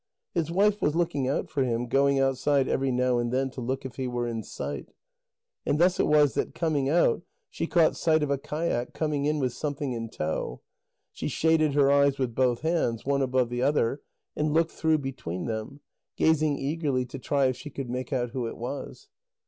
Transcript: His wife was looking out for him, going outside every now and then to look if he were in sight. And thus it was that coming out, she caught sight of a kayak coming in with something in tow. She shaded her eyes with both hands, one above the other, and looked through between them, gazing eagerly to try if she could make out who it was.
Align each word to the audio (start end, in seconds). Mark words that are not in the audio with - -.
His 0.33 0.49
wife 0.49 0.81
was 0.81 0.95
looking 0.95 1.27
out 1.27 1.47
for 1.51 1.61
him, 1.63 1.85
going 1.85 2.19
outside 2.19 2.67
every 2.67 2.91
now 2.91 3.19
and 3.19 3.31
then 3.31 3.51
to 3.51 3.61
look 3.61 3.85
if 3.85 3.97
he 3.97 4.07
were 4.07 4.27
in 4.27 4.41
sight. 4.41 4.95
And 5.63 5.77
thus 5.77 5.99
it 5.99 6.07
was 6.07 6.33
that 6.33 6.55
coming 6.55 6.89
out, 6.89 7.21
she 7.51 7.67
caught 7.67 7.95
sight 7.95 8.23
of 8.23 8.31
a 8.31 8.39
kayak 8.39 8.93
coming 8.95 9.25
in 9.25 9.37
with 9.37 9.53
something 9.53 9.93
in 9.93 10.09
tow. 10.09 10.61
She 11.13 11.27
shaded 11.27 11.75
her 11.75 11.91
eyes 11.91 12.17
with 12.17 12.33
both 12.33 12.61
hands, 12.61 13.05
one 13.05 13.21
above 13.21 13.49
the 13.51 13.61
other, 13.61 14.01
and 14.35 14.51
looked 14.55 14.71
through 14.71 14.97
between 14.97 15.45
them, 15.45 15.81
gazing 16.17 16.57
eagerly 16.57 17.05
to 17.05 17.19
try 17.19 17.45
if 17.45 17.55
she 17.57 17.69
could 17.69 17.91
make 17.91 18.11
out 18.11 18.31
who 18.31 18.47
it 18.47 18.57
was. 18.57 19.07